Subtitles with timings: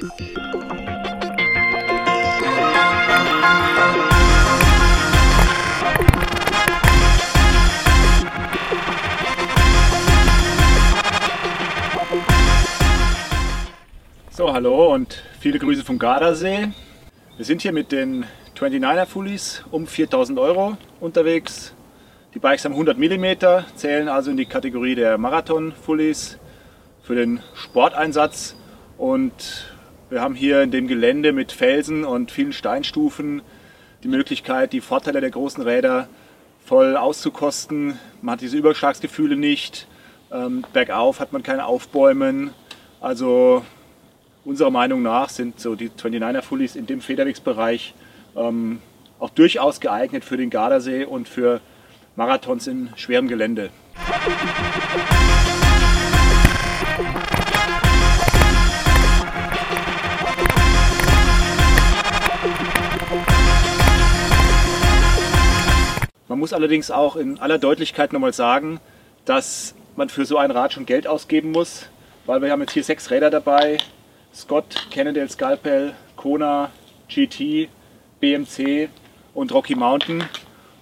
[0.00, 0.06] So,
[14.54, 16.68] hallo und viele Grüße vom Gardasee.
[17.36, 18.24] Wir sind hier mit den
[18.56, 21.74] 29er Fullies um 4000 Euro unterwegs.
[22.32, 23.26] Die Bikes haben 100 mm,
[23.74, 26.38] zählen also in die Kategorie der Marathon Fullies
[27.02, 28.56] für den Sporteinsatz.
[28.96, 29.69] Und
[30.10, 33.42] wir haben hier in dem Gelände mit Felsen und vielen Steinstufen
[34.02, 36.08] die Möglichkeit, die Vorteile der großen Räder
[36.66, 37.98] voll auszukosten.
[38.20, 39.86] Man hat diese Überschlagsgefühle nicht.
[40.32, 42.50] Ähm, bergauf hat man keine Aufbäumen.
[43.00, 43.64] Also
[44.44, 47.94] unserer Meinung nach sind so die 29er Fullies in dem Federwegsbereich
[48.36, 48.80] ähm,
[49.20, 51.60] auch durchaus geeignet für den Gardasee und für
[52.16, 53.70] Marathons in schwerem Gelände.
[66.40, 68.80] Muss allerdings auch in aller Deutlichkeit nochmal sagen,
[69.24, 71.86] dass man für so ein Rad schon Geld ausgeben muss,
[72.26, 73.78] weil wir haben jetzt hier sechs Räder dabei,
[74.34, 76.72] Scott, Cannondale Scalpel, Kona,
[77.08, 77.68] GT,
[78.20, 78.88] BMC
[79.34, 80.24] und Rocky Mountain.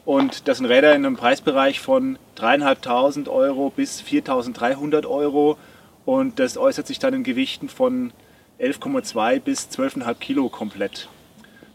[0.04, 5.58] Und das sind Räder in einem Preisbereich von 3.500 Euro bis 4.300 Euro.
[6.06, 8.12] Und das äußert sich dann in Gewichten von
[8.60, 11.08] 11,2 bis 12,5 Kilo komplett.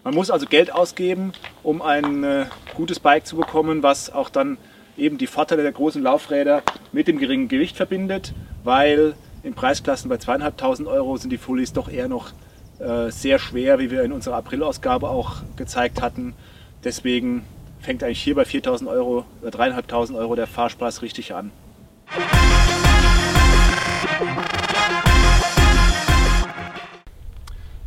[0.04, 1.32] Man muss also Geld ausgeben,
[1.64, 4.58] um ein äh, gutes Bike zu bekommen, was auch dann
[4.98, 8.34] eben die Vorteile der großen Laufräder mit dem geringen Gewicht verbindet,
[8.66, 12.32] weil in Preisklassen bei zweieinhalbtausend Euro sind die Fullies doch eher noch
[12.80, 16.34] äh, sehr schwer, wie wir in unserer April-Ausgabe auch gezeigt hatten.
[16.84, 17.46] Deswegen
[17.80, 21.52] fängt eigentlich hier bei 4.000 Euro oder 3.500 Euro der Fahrspaß richtig an.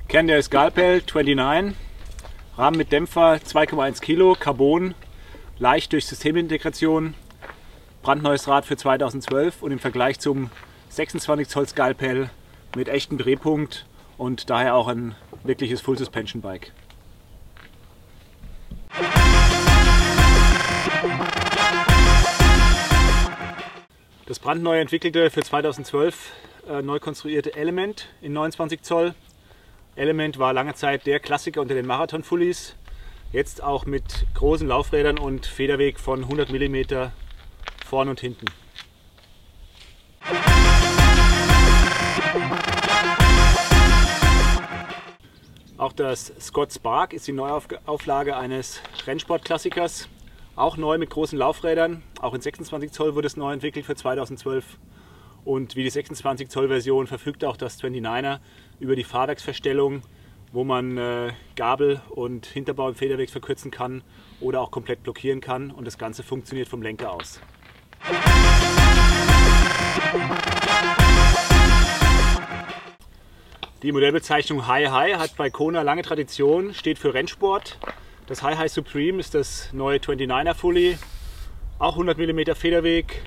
[0.09, 1.77] Kern der Scalpel 29,
[2.56, 4.94] Rahmen mit Dämpfer 2,1 Kilo, Carbon,
[5.58, 7.12] leicht durch Systemintegration,
[8.03, 10.50] brandneues Rad für 2012 und im Vergleich zum
[10.88, 12.31] 26 Zoll Skalpell
[12.75, 13.84] mit echtem Drehpunkt
[14.16, 15.14] und daher auch ein
[15.44, 16.72] wirkliches Full Suspension Bike.
[24.25, 26.32] Das brandneu entwickelte für 2012
[26.70, 29.14] äh, neu konstruierte Element in 29 Zoll.
[29.96, 32.76] Element war lange Zeit der Klassiker unter den Marathon-Fullies.
[33.32, 37.10] Jetzt auch mit großen Laufrädern und Federweg von 100 mm
[37.86, 38.44] vorn und hinten.
[45.78, 50.08] Auch das Scott Spark ist die Neuauflage eines Rennsportklassikers.
[50.56, 52.02] Auch neu mit großen Laufrädern.
[52.20, 54.78] Auch in 26 Zoll wurde es neu entwickelt für 2012.
[55.46, 58.40] Und wie die 26 Zoll Version verfügt auch das 29er
[58.80, 60.02] über die Fahrwerksverstellung,
[60.50, 64.02] wo man äh, Gabel und Hinterbau im Federweg verkürzen kann
[64.40, 65.70] oder auch komplett blockieren kann.
[65.70, 67.40] Und das Ganze funktioniert vom Lenker aus.
[73.84, 77.78] Die Modellbezeichnung High High hat bei Kona lange Tradition, steht für Rennsport.
[78.26, 80.98] Das High High Supreme ist das neue 29er Fully,
[81.78, 83.22] auch 100 mm Federweg,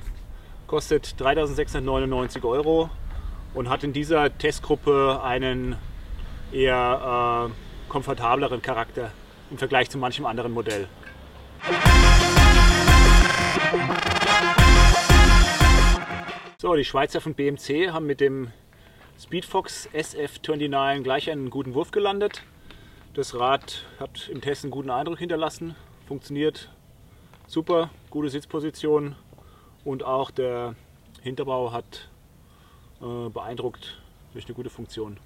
[0.70, 2.92] kostet 3.699 Euro
[3.56, 5.76] und hat in dieser Testgruppe einen
[6.52, 9.12] eher äh, komfortableren Charakter
[9.50, 10.88] im Vergleich zu manchem anderen Modell.
[16.62, 18.52] So, die Schweizer von BMC haben mit dem
[19.20, 22.44] Speedfox SF29 gleich einen guten Wurf gelandet.
[23.16, 25.76] Das Rad hat im Test einen guten Eindruck hinterlassen,
[26.08, 26.70] funktioniert
[27.48, 29.16] super, gute Sitzposition
[29.84, 30.76] und auch der
[31.22, 32.10] Hinterbau hat
[33.02, 34.02] äh, beeindruckt
[34.34, 35.18] durch eine gute Funktion.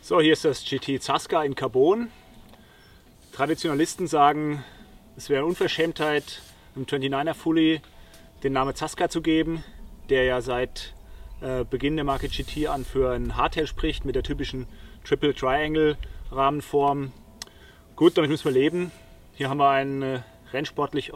[0.00, 2.10] So, hier ist das GT Zasca in Carbon.
[3.32, 4.62] Traditionalisten sagen,
[5.16, 6.42] es wäre Unverschämtheit,
[6.76, 7.80] einem 29er Fully
[8.42, 9.64] den Namen Zasca zu geben,
[10.10, 10.92] der ja seit
[11.40, 14.66] äh, Beginn der Marke GT an für ein Hardtail spricht mit der typischen
[15.04, 15.96] Triple Triangle
[16.30, 17.12] Rahmenform.
[17.96, 18.90] Gut, damit müssen wir leben.
[19.34, 20.20] Hier haben wir ein äh,
[20.52, 21.12] rennsportlich äh,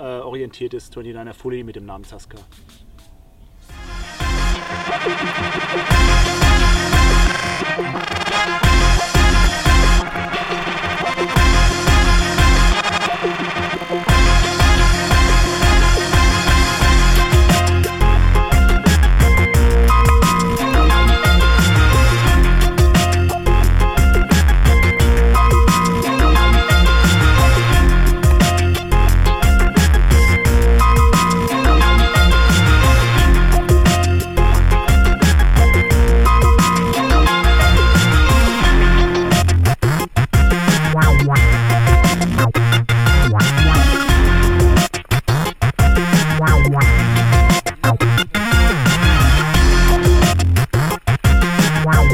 [0.00, 2.38] orientiertes 29er Fully mit dem Namen Zasca.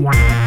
[0.00, 0.39] one.